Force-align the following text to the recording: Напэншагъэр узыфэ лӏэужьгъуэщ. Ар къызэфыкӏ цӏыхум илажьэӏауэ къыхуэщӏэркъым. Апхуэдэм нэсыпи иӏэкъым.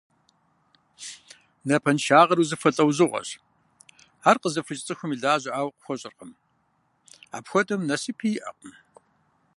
Напэншагъэр 1.69 2.39
узыфэ 2.43 2.69
лӏэужьгъуэщ. 2.75 3.29
Ар 4.29 4.37
къызэфыкӏ 4.41 4.83
цӏыхум 4.85 5.11
илажьэӏауэ 5.13 5.69
къыхуэщӏэркъым. 5.73 6.31
Апхуэдэм 7.37 7.81
нэсыпи 7.89 8.29
иӏэкъым. 8.37 8.73